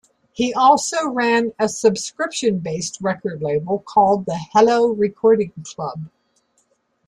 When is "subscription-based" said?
1.69-2.97